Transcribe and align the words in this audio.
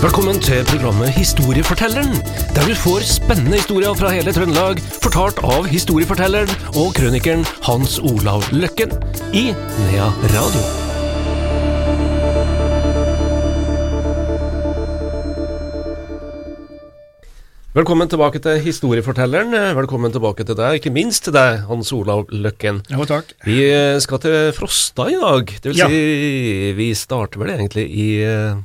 Velkommen 0.00 0.38
til 0.40 0.62
programmet 0.64 1.10
Historiefortelleren, 1.12 2.14
der 2.56 2.64
du 2.68 2.74
får 2.78 3.04
spennende 3.08 3.58
historier 3.60 3.92
fra 3.98 4.12
hele 4.14 4.32
Trøndelag, 4.32 4.80
fortalt 5.04 5.40
av 5.44 5.68
historiefortelleren 5.68 6.52
og 6.80 6.94
krønikeren 6.96 7.44
Hans 7.68 7.98
Olav 8.12 8.46
Løkken 8.56 8.94
i 9.36 9.50
Nea 9.52 10.08
Radio. 10.36 10.64
Velkommen 17.70 18.08
tilbake 18.10 18.40
til 18.42 18.58
Historiefortelleren. 18.64 19.52
Velkommen 19.78 20.10
tilbake 20.10 20.42
til 20.46 20.56
deg, 20.58 20.80
ikke 20.80 20.90
minst 20.94 21.22
til 21.28 21.34
deg, 21.36 21.60
Hans 21.68 21.92
Olav 21.94 22.24
Løkken. 22.34 22.80
Jo, 22.90 23.04
takk. 23.06 23.30
Vi 23.46 23.60
skal 24.02 24.18
til 24.24 24.38
Frosta 24.56 25.06
i 25.12 25.18
dag. 25.20 25.52
Det 25.62 25.70
vil 25.70 25.78
Ja. 25.78 25.86
si, 25.86 26.72
vi 26.74 26.88
starter 26.94 27.38
vel 27.38 27.50
egentlig 27.54 27.86
i 27.94 28.08
eh, 28.26 28.56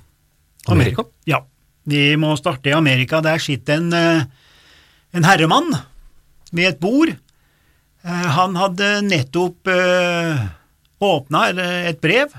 Amerika. 0.74 1.06
Ja. 1.30 1.44
Vi 1.86 2.16
må 2.18 2.34
starte 2.40 2.72
i 2.72 2.74
Amerika. 2.74 3.22
Der 3.22 3.42
sitter 3.42 3.78
en, 3.78 3.94
eh, 3.94 4.24
en 5.14 5.28
herremann 5.28 5.70
ved 6.52 6.74
et 6.74 6.80
bord. 6.80 7.10
Eh, 7.10 8.28
Han 8.38 8.56
hadde 8.56 9.02
nettopp 9.06 9.68
åpna 11.02 11.42
et 11.90 12.00
brev, 12.02 12.34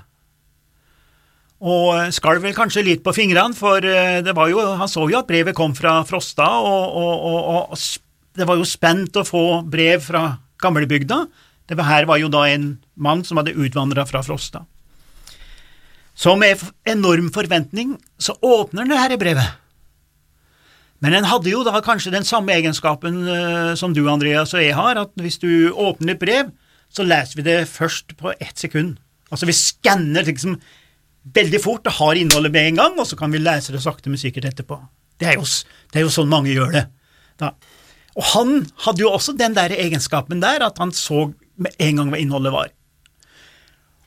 og 1.61 2.13
skalv 2.13 2.43
vel 2.43 2.55
kanskje 2.57 2.85
litt 2.85 3.03
på 3.05 3.15
fingrene, 3.17 3.55
for 3.57 3.85
eh, 3.85 4.21
jo, 4.21 4.61
han 4.77 4.89
så 4.89 5.07
jo 5.09 5.19
at 5.19 5.29
brevet 5.29 5.57
kom 5.57 5.75
fra 5.75 6.03
Frosta, 6.05 6.47
og, 6.61 6.97
og, 6.97 7.27
og, 7.27 7.73
og 7.73 8.37
det 8.37 8.47
var 8.49 8.57
jo 8.61 8.69
spent 8.69 9.17
å 9.17 9.25
få 9.25 9.63
brev 9.65 10.03
fra 10.05 10.39
gamlebygda. 10.61 11.23
Det 11.67 11.79
her 11.83 12.07
var 12.07 12.21
jo 12.21 12.29
da 12.29 12.45
en 12.49 12.77
mann 12.97 13.25
som 13.25 13.41
hadde 13.41 13.57
utvandra 13.57 14.05
fra 14.07 14.23
Frosta. 14.23 14.65
Så 16.17 16.33
med 16.41 16.63
enorm 16.89 17.29
forventning 17.33 17.97
så 18.19 18.35
åpner 18.41 18.85
han 18.85 18.93
det 18.93 19.01
her 19.03 19.17
brevet. 19.21 19.57
Men 21.05 21.19
en 21.19 21.29
hadde 21.29 21.53
jo 21.53 21.61
da 21.67 21.83
kanskje 21.85 22.15
den 22.15 22.25
samme 22.25 22.55
egenskapen 22.57 23.21
eh, 23.29 23.75
som 23.77 23.93
du, 23.93 24.07
Andreas, 24.09 24.55
og 24.57 24.65
jeg 24.65 24.73
har, 24.79 24.97
at 24.97 25.13
hvis 25.21 25.37
du 25.43 25.69
åpner 25.77 26.15
et 26.15 26.23
brev, 26.23 26.55
så 26.89 27.05
leser 27.05 27.37
vi 27.37 27.45
det 27.45 27.59
først 27.69 28.17
på 28.17 28.33
ett 28.33 28.57
sekund. 28.57 28.97
Altså 29.29 29.49
vi 29.49 29.57
skanner 29.59 30.25
liksom 30.25 30.57
veldig 31.37 31.61
fort, 31.61 31.85
det 31.85 31.99
har 31.99 32.17
innholdet 32.17 32.55
med 32.55 32.71
en 32.71 32.81
gang, 32.81 33.01
og 33.03 33.09
så 33.11 33.19
kan 33.19 33.35
vi 33.35 33.43
lese 33.43 33.75
det 33.75 33.83
sakte, 33.85 34.09
men 34.09 34.21
sikkert 34.21 34.49
etterpå. 34.53 34.79
Det 35.21 35.29
er 35.29 35.37
jo, 35.37 35.45
det 35.93 36.01
er 36.01 36.07
jo 36.07 36.15
sånn 36.15 36.33
mange 36.33 36.55
gjør 36.55 36.73
det. 36.79 36.87
Da. 37.43 37.53
Og 38.17 38.25
han 38.33 38.57
hadde 38.87 39.05
jo 39.05 39.13
også 39.13 39.37
den 39.37 39.57
der 39.57 39.75
egenskapen 39.77 40.41
der, 40.41 40.65
at 40.65 40.81
han 40.81 40.95
så 40.97 41.27
med 41.61 41.77
en 41.83 42.01
gang 42.01 42.13
hva 42.13 42.21
innholdet 42.23 42.55
var 42.57 42.73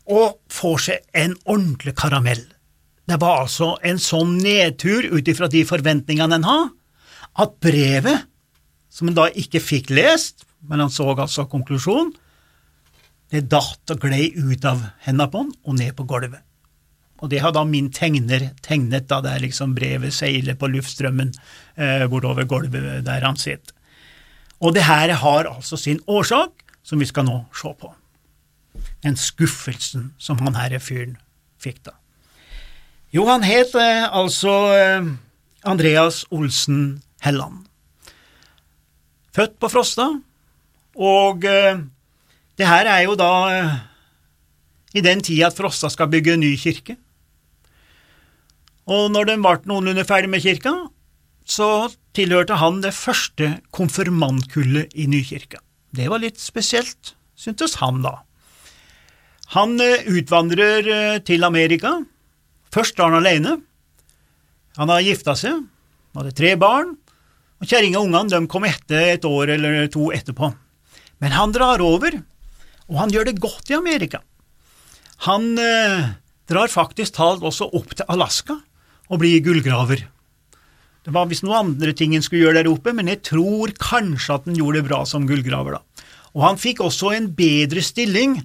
og 0.09 0.39
får 0.51 0.81
seg 0.87 1.05
en 1.17 1.35
ordentlig 1.45 1.93
karamell. 1.99 2.41
Det 3.09 3.17
var 3.21 3.45
altså 3.45 3.73
en 3.85 4.01
sånn 4.01 4.37
nedtur 4.41 5.07
ut 5.09 5.29
ifra 5.29 5.49
de 5.49 5.63
forventningene 5.65 6.39
en 6.39 6.47
har, 6.47 6.67
at 7.39 7.55
brevet, 7.63 8.25
som 8.89 9.09
en 9.09 9.17
da 9.17 9.29
ikke 9.29 9.61
fikk 9.61 9.93
lest, 9.93 10.45
men 10.65 10.81
han 10.83 10.91
så 10.93 11.07
altså 11.13 11.45
konklusjonen, 11.49 12.11
det 13.29 13.45
datt 13.49 13.93
og 13.93 14.01
glei 14.01 14.31
ut 14.33 14.63
av 14.65 14.81
hendene 15.05 15.29
på 15.29 15.43
han 15.43 15.51
og 15.61 15.75
ned 15.77 15.93
på 15.97 16.05
gulvet. 16.09 16.41
Og 17.19 17.29
det 17.29 17.41
har 17.43 17.53
da 17.53 17.61
min 17.67 17.91
tegner 17.93 18.47
tegnet 18.65 19.09
da 19.11 19.19
det 19.21 19.35
er 19.35 19.43
liksom 19.43 19.75
brevet 19.77 20.15
seiler 20.15 20.57
på 20.57 20.69
luftstrømmen 20.71 21.33
eh, 21.75 22.05
bortover 22.09 22.47
gulvet 22.49 23.03
der 23.05 23.25
han 23.27 23.37
sitter. 23.37 23.75
Og 24.59 24.73
det 24.75 24.87
her 24.87 25.13
har 25.21 25.49
altså 25.51 25.77
sin 25.77 26.01
årsak, 26.07 26.65
som 26.83 26.99
vi 26.99 27.07
skal 27.07 27.27
nå 27.27 27.43
se 27.55 27.73
på 27.77 27.93
den 29.03 29.17
skuffelsen 29.19 30.13
som 30.21 30.39
han 30.43 30.57
herre 30.59 30.79
fyren 30.83 31.17
fikk 31.59 31.81
da. 31.87 31.95
Jo, 33.15 33.25
han 33.29 33.43
het 33.43 33.73
eh, 33.79 34.05
altså 34.05 34.53
eh, 34.75 35.11
Andreas 35.65 36.25
Olsen 36.29 37.01
Helland. 37.25 37.65
Født 39.35 39.57
på 39.61 39.69
Frosta, 39.71 40.07
og 40.99 41.45
eh, 41.45 41.81
det 42.59 42.67
her 42.67 42.89
er 42.91 43.05
jo 43.07 43.15
da 43.19 43.31
eh, 43.53 43.75
i 44.99 45.03
den 45.05 45.21
tida 45.25 45.49
at 45.49 45.57
Frosta 45.57 45.89
skal 45.91 46.09
bygge 46.11 46.35
en 46.35 46.43
ny 46.43 46.53
kirke. 46.59 46.97
Og 48.89 49.09
når 49.13 49.29
den 49.29 49.43
ble 49.45 49.57
noenlunde 49.69 50.05
ferdig 50.07 50.31
med 50.31 50.41
kirka, 50.45 50.73
så 51.49 51.89
tilhørte 52.17 52.57
han 52.61 52.81
det 52.83 52.93
første 52.93 53.55
konfirmantkullet 53.75 54.93
i 54.97 55.07
nykirka. 55.09 55.61
Det 55.95 56.09
var 56.09 56.21
litt 56.21 56.41
spesielt, 56.41 57.15
syntes 57.37 57.79
han 57.81 58.03
da. 58.05 58.19
Han 59.55 59.79
eh, 59.81 60.05
utvandrer 60.05 60.87
eh, 60.93 61.19
til 61.25 61.45
Amerika. 61.47 61.95
Først 62.73 62.99
er 62.99 63.09
han 63.09 63.19
alene. 63.19 63.57
Han 64.77 64.91
har 64.93 65.03
gifta 65.03 65.33
seg, 65.35 65.63
hadde 66.15 66.35
tre 66.37 66.53
barn, 66.59 66.93
og 67.59 67.67
kjerringa 67.67 67.99
og 67.99 68.07
ungene 68.07 68.47
kom 68.51 68.67
etter 68.69 69.15
et 69.15 69.25
år 69.27 69.55
eller 69.57 69.89
to 69.91 70.11
etterpå. 70.15 70.51
Men 71.19 71.33
han 71.35 71.51
drar 71.55 71.81
over, 71.83 72.13
og 72.87 72.99
han 73.01 73.11
gjør 73.11 73.27
det 73.27 73.41
godt 73.41 73.73
i 73.73 73.77
Amerika. 73.79 74.21
Han 75.25 75.57
eh, 75.59 76.13
drar 76.47 76.71
faktisk 76.71 77.17
talt 77.17 77.43
også 77.43 77.67
opp 77.75 77.97
til 77.97 78.07
Alaska 78.07 78.55
og 79.09 79.19
blir 79.19 79.41
gullgraver. 79.43 80.05
Det 81.03 81.15
var 81.15 81.27
visst 81.27 81.43
noen 81.43 81.73
andre 81.73 81.95
ting 81.97 82.13
en 82.13 82.23
skulle 82.23 82.45
gjøre 82.45 82.61
der 82.61 82.69
oppe, 82.71 82.93
men 82.93 83.09
jeg 83.09 83.23
tror 83.25 83.73
kanskje 83.81 84.37
at 84.37 84.47
han 84.47 84.61
gjorde 84.61 84.79
det 84.79 84.87
bra 84.87 85.01
som 85.09 85.25
gullgraver, 85.27 85.79
da. 85.79 86.07
Og 86.37 86.45
han 86.45 86.59
fikk 86.61 86.83
også 86.85 87.15
en 87.17 87.31
bedre 87.33 87.81
stilling 87.81 88.37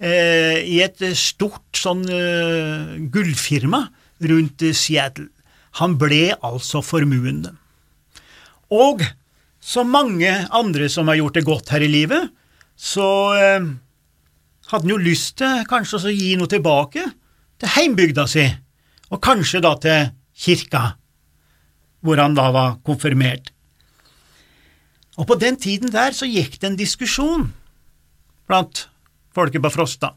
eh, 0.00 0.60
i 0.64 0.80
et 0.84 1.02
stort 1.18 1.76
sånn 1.76 2.02
eh, 2.08 2.96
gullfirma 3.12 3.84
rundt 4.30 4.64
eh, 4.66 4.76
Seattle. 4.76 5.28
Han 5.78 5.96
ble 6.00 6.32
altså 6.34 6.82
formuende. 6.82 7.54
Og 8.74 9.04
som 9.60 9.90
mange 9.92 10.30
andre 10.56 10.88
som 10.90 11.10
har 11.10 11.20
gjort 11.20 11.38
det 11.38 11.46
godt 11.46 11.72
her 11.74 11.84
i 11.84 11.90
livet, 11.92 12.30
så 12.74 13.08
eh, 13.36 13.70
hadde 14.70 14.86
han 14.86 14.94
jo 14.94 15.00
lyst 15.00 15.36
til 15.42 15.64
kanskje 15.68 16.00
å 16.00 16.14
gi 16.14 16.34
noe 16.40 16.50
tilbake 16.50 17.04
til 17.60 17.74
heimbygda 17.76 18.26
si, 18.30 18.46
og 19.10 19.20
kanskje 19.22 19.62
da 19.64 19.74
til 19.82 20.12
kirka, 20.40 20.84
hvor 22.00 22.20
han 22.22 22.36
da 22.38 22.48
var 22.54 22.78
konfirmert. 22.86 23.50
Og 25.20 25.26
på 25.28 25.36
den 25.36 25.58
tiden 25.60 25.92
der 25.92 26.14
så 26.16 26.24
gikk 26.24 26.56
det 26.60 26.70
en 26.70 26.78
diskusjon 26.78 27.50
blant 28.48 28.86
folket 29.34 29.62
på 29.64 29.72
Frosta 29.72 30.14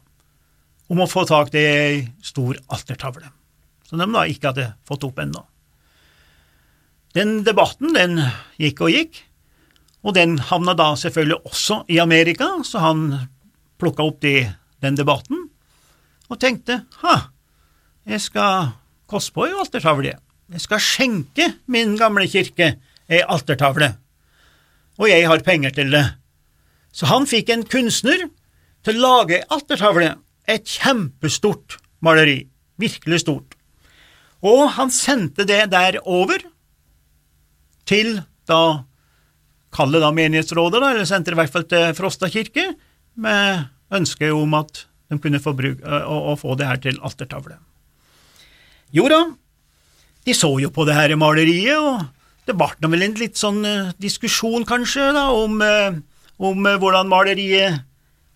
om 0.92 1.00
å 1.00 1.08
få 1.08 1.24
tak 1.28 1.54
i 1.56 1.64
ei 1.64 2.00
stor 2.24 2.58
altertavle, 2.72 3.30
som 3.88 4.00
de 4.00 4.08
da 4.12 4.24
ikke 4.28 4.50
hadde 4.52 4.72
fått 4.88 5.06
opp 5.06 5.20
ennå. 5.22 5.44
Den 7.14 7.38
debatten, 7.46 7.94
den 7.94 8.18
gikk 8.60 8.82
og 8.84 8.92
gikk, 8.92 9.22
og 10.04 10.16
den 10.18 10.36
havna 10.50 10.74
da 10.76 10.90
selvfølgelig 10.98 11.40
også 11.48 11.84
i 11.88 12.00
Amerika, 12.02 12.50
så 12.66 12.82
han 12.82 13.06
plukka 13.80 14.04
opp 14.04 14.20
de, 14.24 14.42
den 14.84 14.98
debatten 14.98 15.48
og 16.28 16.40
tenkte 16.40 16.82
ha, 17.02 17.14
jeg 18.08 18.20
skal 18.24 18.74
koste 19.08 19.32
på 19.36 19.46
ei 19.46 19.54
altertavle, 19.56 20.16
jeg 20.52 20.60
skal 20.60 20.82
skjenke 20.82 21.48
min 21.70 21.94
gamle 22.00 22.26
kirke 22.28 22.74
ei 23.08 23.20
altertavle, 23.22 23.94
og 25.00 25.08
jeg 25.08 25.26
har 25.28 25.42
penger 25.46 25.72
til 25.74 25.90
det. 25.94 26.04
Så 26.94 27.08
han 27.10 27.26
fikk 27.26 27.50
en 27.50 27.64
kunstner 27.66 28.28
til 28.84 29.00
å 29.00 29.04
lage 29.04 29.40
ei 29.40 29.46
altertavle, 29.54 30.14
et 30.44 30.68
kjempestort 30.68 31.78
maleri, 32.04 32.42
virkelig 32.80 33.22
stort, 33.24 33.54
og 34.44 34.66
han 34.76 34.90
sendte 34.92 35.46
det 35.48 35.62
der 35.72 36.02
over 36.04 36.42
til 37.88 38.18
da 38.48 38.84
Kall 39.74 39.90
det 39.90 40.04
da 40.04 40.12
menighetsrådet, 40.14 40.78
da, 40.78 40.92
eller 40.92 41.06
sendte 41.08 41.32
det 41.32 41.34
i 41.34 41.38
hvert 41.40 41.50
fall 41.50 41.64
til 41.66 41.94
Frosta 41.98 42.28
kirke, 42.30 42.68
med 43.18 43.64
ønske 43.90 44.28
om 44.30 44.52
at 44.54 44.84
de 45.10 45.18
kunne 45.18 45.40
få, 45.42 45.50
bruk, 45.58 45.80
å, 45.82 46.18
å 46.30 46.34
få 46.38 46.54
det 46.58 46.68
her 46.68 46.78
til 46.84 47.00
altertavle. 47.02 47.56
Jo 48.94 49.08
da, 49.10 49.18
de 50.22 50.36
så 50.38 50.52
jo 50.62 50.70
på 50.70 50.86
det 50.86 50.94
her 50.94 51.16
maleriet, 51.18 51.74
og 51.74 52.46
det 52.46 52.54
ble 52.54 52.92
vel 52.92 53.02
en 53.08 53.18
litt 53.18 53.40
sånn 53.40 53.58
diskusjon, 53.98 54.62
kanskje, 54.68 55.10
da, 55.16 55.26
om, 55.34 55.58
om 56.38 56.70
hvordan 56.70 57.10
maleriet 57.10 57.82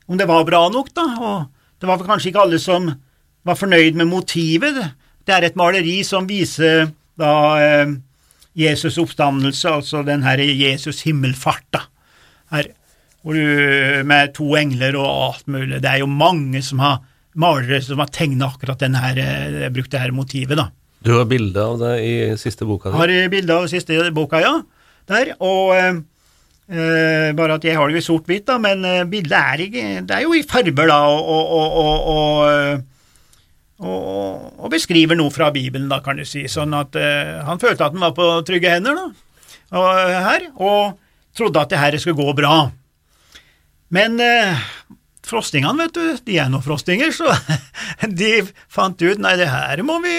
Om 0.08 0.16
det 0.16 0.28
var 0.28 0.46
bra 0.48 0.62
nok, 0.72 0.88
da, 0.96 1.04
og 1.20 1.80
det 1.80 1.88
var 1.88 2.00
kanskje 2.06 2.32
ikke 2.32 2.44
alle 2.46 2.60
som 2.62 2.88
var 3.46 3.58
fornøyd 3.58 3.98
med 3.98 4.08
motivet. 4.08 4.78
Det 5.28 5.34
er 5.34 5.46
et 5.48 5.58
maleri 5.58 6.00
som 6.06 6.26
viser 6.28 6.88
da 7.18 7.32
eh, 7.60 7.92
Jesus 8.58 8.98
oppstandelse, 8.98 9.68
altså 9.70 10.02
den 10.06 10.24
her 10.24 10.40
Jesus 10.40 11.04
himmelfart, 11.06 11.66
da, 11.74 11.84
her, 12.54 12.72
du, 13.28 13.38
med 14.08 14.32
to 14.38 14.54
engler 14.56 14.96
og 14.96 15.08
alt 15.28 15.48
mulig. 15.52 15.82
Det 15.84 15.90
er 15.90 16.00
jo 16.00 16.08
mange 16.08 16.62
som 16.64 16.80
har 16.80 17.02
malere 17.38 17.82
som 17.84 18.00
har 18.00 18.10
tegna 18.14 18.48
akkurat 18.48 18.80
den 18.80 18.96
her, 18.98 19.18
eh, 19.20 19.68
brukt 19.74 19.92
det 19.92 20.00
her 20.02 20.14
motivet, 20.16 20.56
da. 20.58 20.70
Du 21.04 21.12
har 21.14 21.28
bilde 21.30 21.62
av 21.62 21.76
det 21.78 21.94
i 22.02 22.14
siste 22.40 22.66
boka 22.66 22.90
di. 22.90 22.98
Har 22.98 23.12
bilde 23.30 23.54
av 23.54 23.68
siste 23.70 23.98
boka, 24.16 24.40
ja. 24.42 24.56
Der. 25.08 25.36
Og 25.38 26.02
eh, 26.68 27.32
bare 27.36 27.56
at 27.56 27.64
jeg 27.64 27.76
har 27.76 27.88
det 27.88 27.96
jo 27.96 28.02
i 28.02 28.06
sort-hvitt, 28.06 28.46
da, 28.48 28.58
men 28.62 28.84
eh, 28.84 29.06
bildet 29.08 29.38
er, 29.38 29.64
ikke, 29.64 29.84
det 30.08 30.16
er 30.16 30.24
jo 30.26 30.34
i 30.36 30.44
farger, 30.46 30.72
da, 30.90 30.98
og, 31.08 31.54
og, 31.58 31.78
og, 33.78 33.94
og, 34.58 34.66
beskriver 34.72 35.16
noe 35.18 35.32
fra 35.32 35.50
Bibelen, 35.54 35.88
da, 35.90 36.00
kan 36.04 36.18
du 36.18 36.26
si. 36.28 36.44
Sånn 36.50 36.76
at 36.76 36.96
eh, 36.98 37.38
han 37.46 37.60
følte 37.62 37.88
at 37.88 37.96
han 37.96 38.04
var 38.04 38.14
på 38.16 38.28
trygge 38.48 38.74
hender 38.76 38.98
da, 38.98 39.06
og, 39.78 39.88
her, 40.28 40.50
og 40.56 40.98
trodde 41.36 41.62
at 41.62 41.72
det 41.72 41.80
her 41.80 41.98
skulle 42.02 42.18
gå 42.18 42.36
bra. 42.36 42.68
Men 43.94 44.20
eh, 44.20 44.68
frostingene, 45.24 45.86
vet 45.86 45.96
du, 45.96 46.20
de 46.28 46.38
er 46.42 46.52
nå 46.52 46.60
frostinger, 46.64 47.14
så 47.16 47.32
de 48.20 48.42
fant 48.72 49.00
ut 49.00 49.24
nei, 49.24 49.36
det 49.40 49.48
her 49.48 49.84
må 49.86 50.00
vi, 50.04 50.16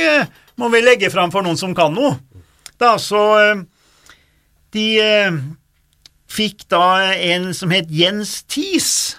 må 0.58 0.72
vi 0.74 0.82
legge 0.86 1.14
fram 1.14 1.34
for 1.34 1.46
noen 1.46 1.60
som 1.60 1.78
kan 1.78 1.94
noe. 1.94 2.18
Da, 2.80 2.94
så 3.02 3.22
de 4.72 4.86
fikk 6.30 6.68
da 6.72 7.14
en 7.14 7.50
som 7.58 7.74
het 7.74 7.90
Jens 7.92 8.44
Thies, 8.50 9.18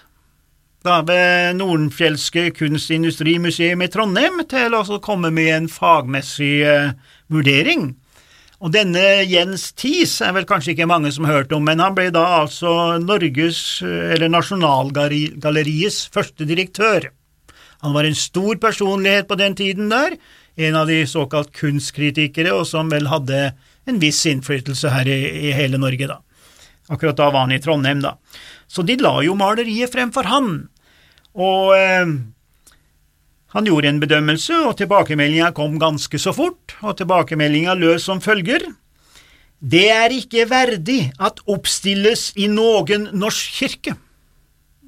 da 0.86 1.00
ved 1.04 1.58
Nordenfjelske 1.58 2.48
kunstindustrimuseum 2.56 3.82
i 3.84 3.90
Trondheim 3.92 4.40
til 4.48 4.76
å 4.78 4.84
komme 5.04 5.32
med 5.34 5.50
en 5.52 5.66
fagmessig 5.68 6.54
uh, 6.64 6.94
vurdering. 7.28 7.90
Og 8.60 8.72
denne 8.74 9.22
Jens 9.24 9.70
Thies 9.76 10.18
er 10.24 10.34
vel 10.36 10.46
kanskje 10.48 10.74
ikke 10.74 10.88
mange 10.88 11.12
som 11.12 11.24
har 11.28 11.42
hørt 11.42 11.52
om, 11.56 11.64
men 11.64 11.80
han 11.80 11.96
ble 11.96 12.10
da 12.12 12.26
altså 12.42 12.98
Norges, 13.00 13.80
eller 13.84 14.28
Nasjonalgalleriets, 14.32 16.02
første 16.12 16.44
direktør. 16.48 17.08
Han 17.80 17.96
var 17.96 18.04
en 18.04 18.16
stor 18.16 18.60
personlighet 18.60 19.28
på 19.28 19.38
den 19.40 19.56
tiden 19.56 19.88
der, 19.92 20.18
en 20.60 20.76
av 20.76 20.90
de 20.92 20.98
såkalt 21.08 21.54
kunstkritikere, 21.56 22.52
og 22.52 22.66
som 22.68 22.92
vel 22.92 23.08
hadde 23.08 23.54
en 23.88 24.00
viss 24.02 24.20
innflytelse 24.28 24.92
her 24.92 25.08
i, 25.08 25.20
i 25.48 25.54
hele 25.56 25.80
Norge, 25.80 26.10
da. 26.10 26.20
Akkurat 26.90 27.18
da 27.18 27.30
var 27.30 27.46
han 27.46 27.54
i 27.54 27.60
Trondheim, 27.62 28.02
da. 28.02 28.16
Så 28.70 28.82
de 28.86 28.96
la 29.00 29.14
jo 29.22 29.36
maleriet 29.38 29.92
fremfor 29.92 30.26
han, 30.30 30.50
og 31.38 31.72
eh, 31.76 32.12
han 33.54 33.66
gjorde 33.66 33.90
en 33.90 34.02
bedømmelse, 34.02 34.54
og 34.66 34.76
tilbakemeldinga 34.78 35.52
kom 35.54 35.78
ganske 35.82 36.18
så 36.22 36.34
fort, 36.34 36.76
og 36.82 36.98
tilbakemeldinga 36.98 37.74
løs 37.78 38.06
som 38.06 38.22
følger. 38.22 38.66
Det 39.60 39.88
er 39.92 40.14
ikke 40.14 40.46
verdig 40.48 41.00
at 41.20 41.42
oppstilles 41.50 42.30
i 42.40 42.46
noen 42.50 43.10
norsk 43.12 43.58
kirke. 43.60 43.96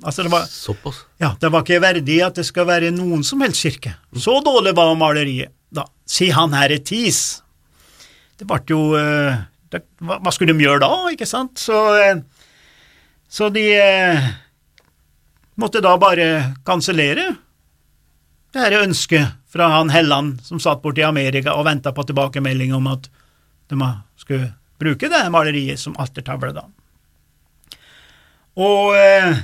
Altså 0.02 0.24
det 0.26 0.32
var, 0.32 0.46
Såpass? 0.50 1.04
Ja, 1.22 1.34
det 1.38 1.50
var 1.52 1.62
ikke 1.62 1.82
verdig 1.82 2.18
at 2.26 2.38
det 2.38 2.46
skal 2.48 2.66
være 2.66 2.90
noen 2.94 3.22
som 3.26 3.42
helst 3.44 3.62
kirke. 3.62 3.94
Så 4.18 4.40
dårlig 4.42 4.74
var 4.78 4.94
maleriet. 4.98 5.52
Da, 5.72 5.86
sier 6.08 6.34
han 6.36 6.54
herre 6.56 6.80
Tis. 6.82 7.42
Det 8.38 8.48
ble 8.48 8.58
jo 8.70 8.80
eh, 8.98 9.42
det, 9.72 9.82
hva, 10.04 10.32
skulle 10.32 10.54
de 10.54 10.66
gjøre 10.66 10.82
da, 10.84 10.92
ikke 11.12 11.28
sant? 11.28 11.60
Så, 11.60 11.78
eh, 12.00 12.20
så 13.32 13.48
de 13.52 13.64
eh, 13.78 14.28
måtte 15.60 15.82
da 15.84 15.96
bare 16.00 16.28
kansellere 16.66 17.30
det 18.52 18.60
her 18.60 18.82
ønsket 18.82 19.38
fra 19.52 19.70
han 19.72 19.92
Helland 19.92 20.42
som 20.44 20.60
satt 20.60 20.82
borte 20.84 21.00
i 21.00 21.08
Amerika 21.08 21.54
og 21.56 21.66
venta 21.68 21.92
på 21.96 22.04
tilbakemelding 22.08 22.74
om 22.76 22.90
at 22.92 23.08
de 23.72 23.78
skulle 24.20 24.52
bruke 24.80 25.08
det 25.08 25.22
maleriet 25.32 25.80
som 25.80 25.96
altertavle, 26.00 26.52
da. 26.52 26.66
Og 28.60 28.92
eh, 28.98 29.38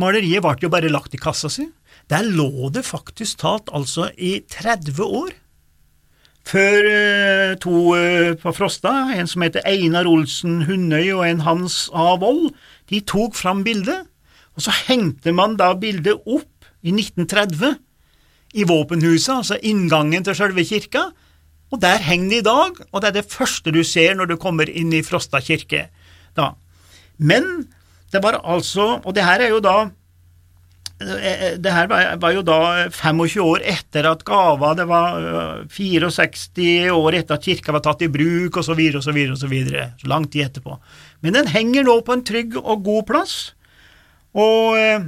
maleriet 0.00 0.44
ble 0.44 0.56
jo 0.64 0.72
bare 0.72 0.92
lagt 0.92 1.16
i 1.16 1.20
kassa 1.20 1.50
si. 1.52 1.66
Der 2.08 2.24
lå 2.24 2.70
det 2.72 2.84
faktisk 2.86 3.42
talt 3.42 3.68
altså 3.72 4.08
i 4.16 4.38
30 4.48 5.04
år. 5.04 5.34
Før 6.44 6.86
eh, 6.90 7.52
to 7.60 7.94
eh, 7.96 8.34
på 8.36 8.52
Frosta, 8.52 8.92
en 9.16 9.28
som 9.30 9.44
heter 9.46 9.64
Einar 9.68 10.08
Olsen 10.10 10.64
Hundøy 10.68 11.14
og 11.16 11.24
en 11.26 11.44
Hans 11.46 11.86
A. 11.96 12.14
Wold, 12.20 12.52
de 12.92 13.00
tok 13.00 13.36
fram 13.38 13.62
bildet, 13.64 14.04
og 14.54 14.66
så 14.66 14.74
hengte 14.84 15.32
man 15.34 15.56
da 15.58 15.72
bildet 15.78 16.20
opp 16.28 16.68
i 16.84 16.92
1930 16.92 17.78
i 18.54 18.66
våpenhuset, 18.68 19.32
altså 19.34 19.58
inngangen 19.66 20.26
til 20.26 20.36
selve 20.36 20.66
kirka, 20.68 21.08
og 21.72 21.80
der 21.82 22.04
henger 22.04 22.30
det 22.30 22.42
i 22.42 22.46
dag, 22.46 22.82
og 22.92 23.00
det 23.00 23.08
er 23.08 23.16
det 23.18 23.32
første 23.32 23.72
du 23.74 23.80
ser 23.82 24.14
når 24.14 24.30
du 24.30 24.36
kommer 24.38 24.68
inn 24.68 24.92
i 24.94 25.02
Frosta 25.02 25.40
kirke. 25.42 25.88
Da. 26.36 26.52
Men 27.18 27.66
det 28.12 28.20
var 28.22 28.38
altså, 28.44 29.00
og 29.02 29.14
det 29.16 29.24
her 29.26 29.42
er 29.42 29.56
jo 29.56 29.64
da 29.64 29.88
det 31.04 31.72
her 31.72 31.88
var 32.20 32.32
jo 32.34 32.42
da 32.46 32.58
25 32.92 33.42
år 33.44 33.64
etter 33.74 34.06
at 34.08 34.22
gava, 34.26 34.72
det 34.78 34.86
var 34.88 35.64
64 35.70 36.44
øh, 36.64 36.94
år 36.96 37.18
etter 37.20 37.36
at 37.36 37.44
kirka 37.44 37.74
var 37.74 37.82
tatt 37.84 38.04
i 38.06 38.10
bruk, 38.12 38.56
osv., 38.60 38.80
osv., 38.98 39.18
osv., 39.34 39.54
lang 40.08 40.28
tid 40.30 40.46
etterpå. 40.46 40.78
Men 41.24 41.36
den 41.38 41.50
henger 41.52 41.86
nå 41.86 41.98
på 42.06 42.16
en 42.16 42.24
trygg 42.26 42.56
og 42.60 42.84
god 42.86 43.04
plass, 43.10 43.36
og 44.34 44.78
eh, 44.80 45.06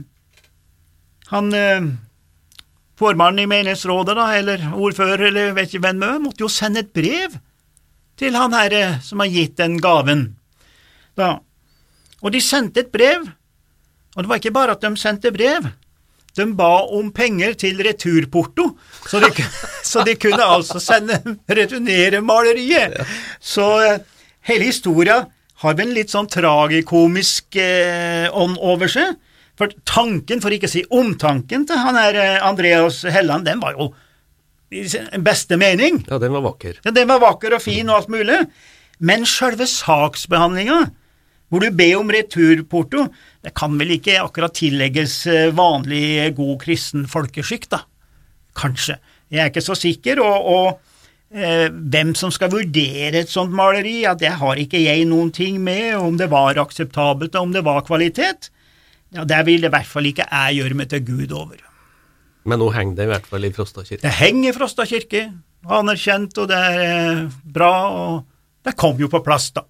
han 1.32 1.54
eh, 1.56 1.88
formannen 2.98 3.44
i 3.44 3.50
menighetsrådet, 3.50 4.18
da, 4.18 4.28
eller 4.36 4.68
ordfører, 4.74 5.28
eller 5.30 5.56
vet 5.56 5.72
ikke 5.72 5.86
hvem 5.88 6.04
måtte 6.26 6.46
jo 6.46 6.52
sende 6.52 6.84
et 6.84 6.92
brev 6.94 7.40
til 8.16 8.36
han 8.36 8.54
herre 8.56 9.00
som 9.04 9.20
har 9.20 9.32
gitt 9.32 9.58
den 9.60 9.80
gaven. 9.82 10.28
Da. 11.16 11.36
Og 12.22 12.32
de 12.32 12.40
sendte 12.44 12.84
et 12.84 12.92
brev 12.92 13.26
og 14.16 14.24
det 14.24 14.30
var 14.30 14.40
ikke 14.40 14.54
bare 14.56 14.72
at 14.76 14.84
de 14.84 14.96
sendte 14.96 15.32
brev, 15.32 15.68
de 16.36 16.46
ba 16.56 16.72
om 16.96 17.08
penger 17.14 17.56
til 17.58 17.80
returporto, 17.84 18.70
så 19.08 19.20
de, 19.22 19.30
så 19.90 20.04
de 20.06 20.16
kunne 20.20 20.44
altså 20.44 20.80
sende, 20.82 21.18
returnere 21.48 22.22
maleriet. 22.24 22.98
Så 23.40 23.68
eh, 23.84 24.02
hele 24.50 24.68
historia 24.70 25.22
har 25.62 25.76
vel 25.78 25.90
en 25.90 25.96
litt 25.96 26.12
sånn 26.12 26.28
tragikomisk 26.30 27.56
eh, 27.60 28.26
ånd 28.32 28.58
over 28.60 28.92
seg. 28.92 29.16
For 29.56 29.72
tanken, 29.88 30.42
for 30.44 30.52
ikke 30.52 30.68
å 30.68 30.74
si 30.74 30.82
omtanken 30.92 31.64
til 31.68 31.80
han 31.80 31.96
her 31.96 32.18
eh, 32.20 32.36
Andreas 32.44 33.00
Helland, 33.08 33.48
den 33.48 33.62
var 33.62 33.78
jo 33.78 33.90
i 34.74 34.82
sin 34.90 35.08
beste 35.24 35.56
mening. 35.56 36.02
Ja, 36.10 36.18
den 36.20 36.34
var 36.34 36.44
vakker. 36.44 36.80
Ja, 36.84 36.92
Den 36.92 37.08
var 37.08 37.22
vakker 37.22 37.54
og 37.56 37.62
fin 37.64 37.88
og 37.88 38.00
alt 38.02 38.12
mulig, 38.12 38.42
men 38.98 39.26
sjølve 39.28 39.68
saksbehandlinga 39.70 40.80
hvor 41.48 41.62
du 41.62 41.70
ber 41.70 41.94
om 42.00 42.10
returporto, 42.10 43.06
det 43.44 43.54
kan 43.56 43.76
vel 43.78 43.96
ikke 43.96 44.18
akkurat 44.22 44.54
tillegges 44.56 45.20
eh, 45.30 45.52
vanlig 45.54 46.32
god 46.38 46.56
kristen 46.64 47.06
folkeskikk, 47.10 47.68
da? 47.70 47.84
Kanskje. 48.56 48.98
Jeg 49.30 49.42
er 49.42 49.52
ikke 49.52 49.64
så 49.64 49.76
sikker, 49.78 50.22
og, 50.24 50.48
og 50.50 51.36
eh, 51.36 51.68
hvem 51.70 52.14
som 52.18 52.32
skal 52.34 52.50
vurdere 52.52 53.22
et 53.22 53.30
sånt 53.30 53.54
maleri, 53.54 54.00
ja, 54.04 54.16
det 54.18 54.34
har 54.40 54.58
ikke 54.62 54.82
jeg 54.82 55.06
noen 55.10 55.30
ting 55.34 55.60
med, 55.62 55.94
om 55.98 56.18
det 56.18 56.30
var 56.32 56.58
akseptabelt, 56.62 57.34
og 57.34 57.48
om 57.48 57.54
det 57.54 57.64
var 57.66 57.86
kvalitet. 57.86 58.50
Ja, 59.14 59.24
Det 59.24 59.44
vil 59.46 59.64
i 59.64 59.70
hvert 59.70 59.86
fall 59.86 60.10
ikke 60.10 60.26
jeg 60.26 60.58
gjøre 60.58 60.78
meg 60.78 60.90
til 60.90 61.04
Gud 61.06 61.32
over. 61.34 61.62
Men 62.46 62.62
nå 62.62 62.70
henger 62.74 62.98
det 62.98 63.06
i 63.06 63.10
hvert 63.10 63.26
fall 63.26 63.46
i 63.46 63.52
Frosta 63.54 63.82
kirke? 63.86 64.02
Det 64.02 64.16
henger 64.18 64.50
i 64.50 64.54
Frosta 64.54 64.86
kirke, 64.86 65.22
anerkjent, 65.66 66.38
og 66.42 66.50
det 66.50 66.58
er 66.58 66.82
eh, 66.82 67.24
bra, 67.42 67.72
og 67.90 68.66
det 68.66 68.74
kom 68.78 68.98
jo 68.98 69.10
på 69.10 69.22
plass, 69.26 69.52
da. 69.54 69.62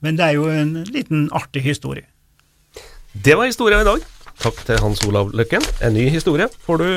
Men 0.00 0.18
det 0.18 0.28
er 0.28 0.36
jo 0.38 0.46
en 0.52 0.84
liten 0.94 1.28
artig 1.34 1.64
historie. 1.64 2.06
Det 3.24 3.34
var 3.38 3.50
historia 3.50 3.80
i 3.82 3.88
dag. 3.88 4.04
Takk 4.38 4.60
til 4.68 4.78
Hans 4.78 5.02
Olav 5.08 5.32
Løkken. 5.34 5.64
En 5.82 5.96
ny 5.98 6.06
historie 6.12 6.46
får 6.66 6.84
du 6.84 6.88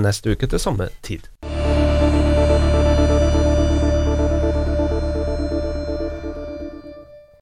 neste 0.00 0.32
uke 0.32 0.48
til 0.48 0.62
samme 0.62 0.88
tid. 1.04 1.28